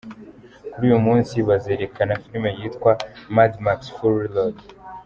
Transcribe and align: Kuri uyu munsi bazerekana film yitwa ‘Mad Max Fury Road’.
Kuri 0.71 0.83
uyu 0.89 0.99
munsi 1.07 1.35
bazerekana 1.47 2.13
film 2.23 2.45
yitwa 2.59 2.91
‘Mad 3.35 3.53
Max 3.65 3.79
Fury 3.95 4.27
Road’. 4.35 4.57